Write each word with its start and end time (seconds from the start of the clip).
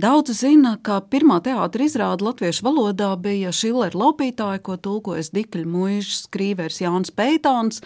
Daudzi 0.00 0.32
zina, 0.32 0.78
ka 0.80 1.00
pirmā 1.12 1.40
teātris 1.44 1.90
izrāde 1.90 2.24
latviešu 2.24 2.62
valodā 2.64 3.10
bija 3.20 3.50
Šillera 3.52 3.98
laupītāja, 4.00 4.60
ko 4.64 4.78
tulkojas 4.80 5.28
Dikļa 5.34 5.64
mūža 5.68 6.14
skrīvers 6.22 6.78
Jānis 6.80 7.12
Peitāns, 7.12 7.82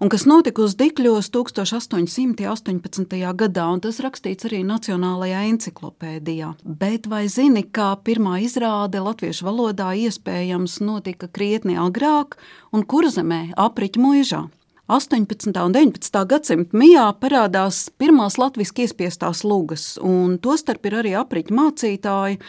un 0.00 0.08
kas 0.12 0.24
notika 0.30 0.62
uz 0.64 0.76
Dikļos 0.80 1.28
1818. 1.34 3.18
gadā, 3.42 3.66
un 3.74 3.82
tas 3.84 4.00
rakstīts 4.00 4.48
arī 4.48 4.62
Nacionālajā 4.64 5.42
enciklopēdijā. 5.50 6.54
Bet 6.64 7.10
vai 7.12 7.26
zini, 7.28 7.66
ka 7.66 7.90
pirmā 8.08 8.38
izrāde 8.46 9.02
latviešu 9.04 9.50
valodā 9.50 9.90
iespējams 10.06 10.78
notika 10.86 11.28
krietni 11.28 11.76
agrāk 11.76 12.38
un 12.72 12.88
kurzemē 12.88 13.50
apriķu 13.68 14.06
mūžā? 14.06 14.46
18. 14.90 15.54
un 15.62 15.72
19. 15.72 16.16
gadsimta 16.26 16.74
mijā 16.74 17.04
parādās 17.22 17.84
pirmās 18.02 18.34
latviešu 18.42 18.88
iespiestās 18.88 19.44
lugas, 19.46 19.84
un 20.02 20.34
tostarp 20.42 20.88
ir 20.90 20.96
arī 20.98 21.12
apriņķa 21.20 21.54
mācītāji. 21.54 22.40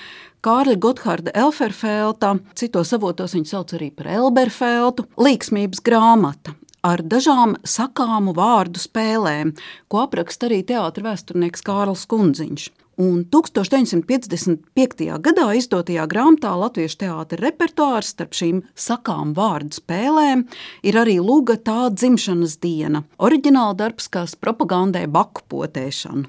Kārļa 0.42 0.76
Gotthārda 0.82 1.36
Elferfelta, 1.38 2.34
citos 2.58 2.96
avotos 2.98 3.38
viņu 3.38 3.52
sauc 3.52 3.76
arī 3.78 3.92
par 3.94 4.10
Elberfeltu, 4.10 5.06
līksmības 5.22 5.86
grāmata 5.86 6.58
ar 6.82 7.06
dažām 7.06 7.60
sakāmu 7.62 8.34
vārdu 8.34 8.82
spēlēm, 8.82 9.54
ko 9.86 10.02
apraksta 10.08 10.50
arī 10.50 10.64
teātris 10.66 11.06
vēsturnieks 11.12 11.62
Kārls 11.68 12.08
Kundziņš. 12.10 12.72
Un 13.02 13.24
1955. 13.26 15.06
gadā 15.26 15.46
izdotajā 15.58 16.04
grāmatā 16.12 16.52
Latviešu 16.60 17.00
teātris 17.02 17.42
repertuārs 17.42 18.12
starp 18.14 18.36
šīm 18.38 18.60
sakām 18.78 19.32
vārdu 19.38 19.80
spēlēm 19.80 20.44
ir 20.86 21.00
arī 21.02 21.16
Lūga 21.24 21.56
tā 21.66 21.88
dzimšanas 21.96 22.60
diena, 22.62 23.02
oriģināla 23.18 23.80
darbs, 23.80 24.12
kas 24.12 24.36
propagandē 24.38 25.08
baku 25.10 25.48
potēšanu. 25.50 26.28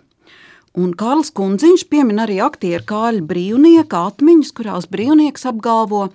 Un 0.72 0.94
Kārls 0.96 1.28
Kundziņš 1.36 1.84
piemin 1.92 2.22
arī 2.22 2.38
aktieru 2.40 2.86
Kāļa 2.88 3.20
brīvnieka 3.28 4.06
atmiņas, 4.08 4.54
kurās 4.56 4.88
brīvnieks 4.88 5.44
apgalvo, 5.50 6.06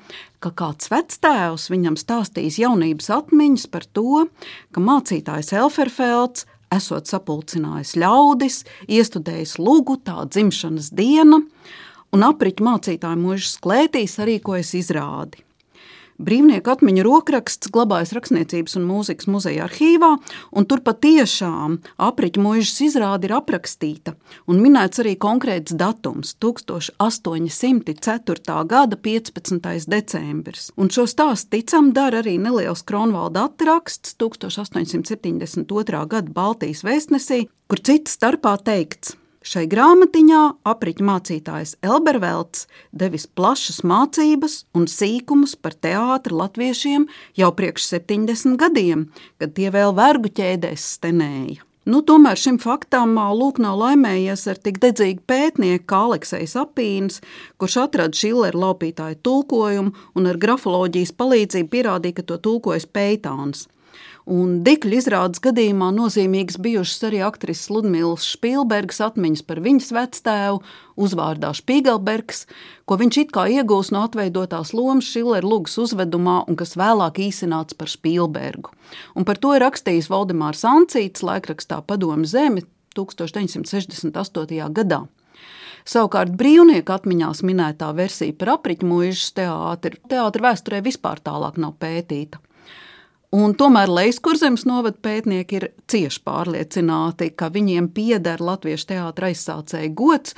ka 0.42 0.50
kāds 0.58 0.90
vectēvs 0.90 1.70
viņam 1.70 2.00
stāstījis 2.02 2.58
jaunības 2.64 3.12
atmiņas 3.20 3.68
par 3.70 3.86
to, 3.94 4.26
ka 4.74 4.82
mācītājs 4.82 5.54
Elferfelds 5.60 6.48
esot 6.74 7.10
sapulcinājis 7.10 7.96
ļaudis, 8.02 8.62
iestudējis 8.92 9.58
lūgu 9.62 10.00
tā 10.08 10.26
dzimšanas 10.28 10.92
diena, 10.98 11.42
un 12.14 12.30
apriņķa 12.30 12.68
mācītāju 12.70 13.24
mūža 13.24 13.52
sklētīs 13.56 14.18
arī 14.24 14.40
ko 14.44 14.58
es 14.60 14.74
izrādi. 14.78 15.47
Brīvnieku 16.18 16.72
atmiņu 16.74 17.04
rokraksts 17.06 17.70
glabājas 17.70 18.10
Rakstniecības 18.18 18.74
un 18.80 18.88
mūzikas 18.90 19.28
muzeja 19.30 19.68
arhīvā, 19.68 20.18
un 20.58 20.66
tur 20.66 20.82
patiešām 20.82 21.78
apriņķa 22.08 22.42
mūžas 22.42 22.82
izrāde 22.88 23.30
ir 23.30 23.36
aprakstīta 23.38 24.16
un 24.50 24.58
minēts 24.64 24.98
arī 25.04 25.14
konkrēts 25.22 25.78
datums- 25.78 26.34
1804. 26.42 28.66
gada 28.66 28.98
15. 28.98 29.86
decembris. 29.86 30.72
Un 30.76 30.90
šo 30.90 31.06
stāstu 31.06 31.50
ticam 31.50 31.94
dara 31.94 32.22
arī 32.24 32.40
neliels 32.40 32.82
Kronvalda 32.82 33.44
atraksts 33.52 34.16
1872. 34.18 36.06
gada 36.08 36.32
Baltijas 36.32 36.84
vēstnesī, 36.84 37.48
kur 37.68 37.78
cits 37.78 38.18
starpā 38.18 38.58
teikts– 38.64 39.16
Šai 39.48 39.64
grāmatiņā 39.72 40.40
apriņķa 40.68 41.06
mācītājs 41.08 41.78
Elbervelts 41.86 42.66
devis 42.92 43.24
plašas 43.32 43.78
mācības 43.88 44.58
un 44.76 44.90
sīkumus 44.92 45.54
par 45.56 45.78
teātri 45.86 46.36
latviešiem 46.36 47.06
jau 47.40 47.50
priekš 47.56 47.86
70 47.94 48.58
gadiem, 48.60 49.06
kad 49.40 49.54
tie 49.56 49.70
vēl 49.72 49.96
vergu 49.96 50.34
ķēdēs 50.36 50.90
stenēja. 50.98 51.64
Nu, 51.88 52.02
tomēr 52.04 52.36
šim 52.36 52.58
faktam 52.60 53.16
lūk 53.16 53.62
nav 53.64 53.78
laimējies 53.80 54.44
ar 54.52 54.60
tik 54.60 54.82
dedzīgu 54.84 55.24
pētnieku 55.32 55.88
kā 55.88 56.02
Aleksis 56.10 56.58
Apīns, 56.60 57.22
kurš 57.56 57.78
atrada 57.86 58.20
Šillera 58.20 58.66
laupītāju 58.66 59.22
tulkojumu 59.24 59.96
un 60.20 60.28
ar 60.28 60.44
grafoloģijas 60.44 61.16
palīdzību 61.16 61.72
pierādīja, 61.72 62.20
ka 62.20 62.28
to 62.28 62.42
tulkojas 62.50 62.90
Peitāns. 62.92 63.70
Un 64.28 64.58
Dikļa 64.60 64.98
izrādes 64.98 65.40
gadījumā 65.40 65.88
nozīmīgas 65.96 66.58
bijušas 66.60 67.06
arī 67.08 67.22
aktrises 67.24 67.70
Ludmīlas 67.72 68.26
Špīlbergas 68.28 69.00
atmiņas 69.06 69.44
par 69.48 69.62
viņas 69.64 69.94
vectēvu, 69.96 70.58
uzvārdā 71.00 71.54
Špīgelbergs, 71.56 72.44
ko 72.84 72.98
viņš 73.00 73.20
it 73.22 73.32
kā 73.36 73.46
iegūst 73.56 73.94
no 73.96 74.02
atveidotās 74.04 74.74
lomas 74.76 75.08
Šillera 75.08 75.48
lugas 75.48 75.78
uzvedumā 75.80 76.42
un 76.52 76.60
kas 76.60 76.76
vēlāk 76.76 77.22
īsināts 77.24 77.78
par 77.80 77.88
Špīlbergu. 77.94 78.74
Un 79.16 79.24
par 79.24 79.40
to 79.40 79.54
ir 79.56 79.64
rakstījis 79.64 80.12
Valdemārs 80.12 80.66
Ancīts 80.68 81.24
laikrakstā 81.24 81.80
Padomu 81.88 82.28
Zemi 82.28 82.66
1968. 83.00 84.68
gadā. 84.76 85.06
Savukārt 85.88 86.34
brīvnieku 86.36 86.92
atmiņās 86.92 87.46
minētā 87.48 87.94
versija 87.96 88.36
par 88.36 88.58
apriņķu 88.58 88.90
mūžas 88.90 89.32
teātri, 89.38 90.02
teātri 90.12 90.44
vēsturē 90.44 90.84
vispār 90.84 91.24
tālāk 91.24 91.56
nav 91.64 91.78
pētīta. 91.80 92.42
Un 93.36 93.58
tomēr 93.60 93.92
Leiskurzemes 93.92 94.64
novada 94.70 94.96
pētnieki 95.04 95.60
ir 95.60 95.66
cieši 95.92 96.22
pārliecināti, 96.24 97.34
ka 97.36 97.50
viņiem 97.52 97.90
pieder 97.92 98.40
latviešu 98.40 98.94
teātra 98.94 99.34
aizsācēja 99.34 99.92
gods, 99.98 100.38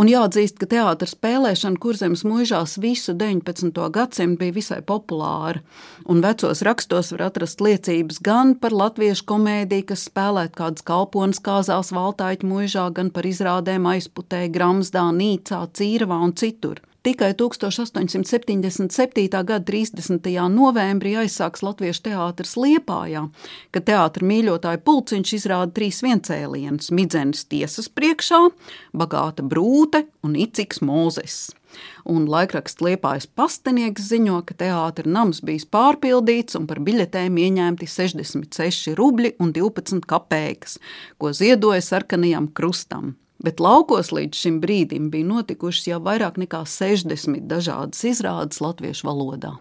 Un 0.00 0.08
jāatzīst, 0.08 0.56
ka 0.56 0.64
teātris 0.70 1.12
spēlēšana 1.12 1.76
kurzemes 1.82 2.22
mūžās 2.24 2.78
visu 2.80 3.12
19. 3.12 3.74
gadsimtu 3.92 4.40
bija 4.40 4.54
visai 4.56 4.78
populāra. 4.86 5.60
Un 6.08 6.22
vecos 6.24 6.62
rakstos 6.64 7.12
var 7.12 7.26
atrast 7.26 7.60
liecības 7.60 8.22
gan 8.24 8.54
par 8.62 8.72
latviešu 8.72 9.26
komēdiju, 9.28 9.90
kas 9.90 10.06
spēlēt 10.08 10.56
kādas 10.56 10.86
kalponas 10.88 11.42
kāzās 11.44 11.92
Valtāņu 11.92 12.48
mūžā, 12.48 12.86
gan 12.96 13.12
par 13.12 13.28
izrādēm 13.28 13.90
aizputē, 13.92 14.46
Gramsdā, 14.54 15.04
Nīcā, 15.18 15.66
Cīravā 15.76 16.22
un 16.24 16.32
citur. 16.32 16.80
Tikai 17.02 17.32
1877. 17.32 19.30
gada 19.44 19.64
30. 19.64 20.26
novembrī 20.52 21.14
aizsāks 21.16 21.62
Latviešu 21.64 22.02
teātris 22.10 22.58
Liepājā, 22.60 23.22
kad 23.72 23.86
teātra 23.88 24.26
mīļotāju 24.28 24.82
pulciņš 24.84 25.32
izrāda 25.38 25.72
trīs 25.78 26.02
viencēlienus- 26.04 26.90
Midzenes 26.98 27.46
tiesas 27.48 27.88
priekšā, 27.88 28.50
Bagāta 28.92 29.40
brūte 29.40 30.04
un 30.22 30.36
Iciks 30.36 30.84
Mūzes. 30.84 31.54
Un 32.04 32.26
laikraksts 32.28 32.84
Liepājas 32.84 33.26
pastenieks 33.26 34.02
ziņo, 34.12 34.44
ka 34.44 34.52
teātra 34.52 35.06
nams 35.06 35.40
bijis 35.40 35.64
pārpildīts 35.64 36.54
un 36.54 36.66
par 36.66 36.80
biļetēm 36.80 37.32
ieņemti 37.32 37.88
66 37.88 38.92
rubļi 38.94 39.36
un 39.40 39.54
12 39.54 40.04
kapeikas, 40.04 40.78
ko 41.16 41.32
ziedoja 41.32 41.80
sarkanajam 41.80 42.52
krustam 42.52 43.16
bet 43.44 43.60
laukos 43.60 44.12
līdz 44.14 44.44
šim 44.44 44.60
brīdim 44.62 45.08
bija 45.12 45.28
notikušas 45.30 45.88
jau 45.92 46.00
vairāk 46.04 46.38
nekā 46.40 46.62
60 46.68 47.48
dažādas 47.50 48.04
izrādes 48.12 48.60
latviešu 48.64 49.08
valodā. 49.08 49.56